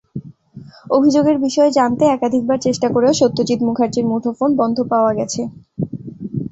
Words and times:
অভিযোগের 0.89 1.37
বিষয়ে 1.39 1.71
জানতে 1.71 2.03
একাধিকবার 2.07 2.57
চেষ্টা 2.61 2.87
করেও 2.95 3.13
সত্যজিৎ 3.13 3.59
মুখার্জির 3.67 4.05
মুঠোফোন 4.11 4.49
বন্ধ 4.59 4.77
পাওয়া 4.91 5.11
গেছে। 5.19 5.41